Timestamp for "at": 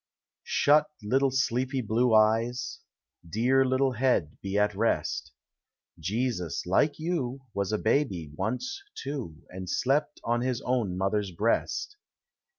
4.57-4.73